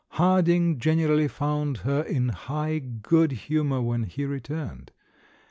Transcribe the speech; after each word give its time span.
Harding 0.13 0.79
generally 0.79 1.27
found 1.27 1.77
her 1.85 2.01
in 2.01 2.29
high 2.29 2.79
good 2.79 3.31
hu 3.33 3.63
mour 3.63 3.83
when 3.83 4.05
he 4.05 4.25
returned. 4.25 4.89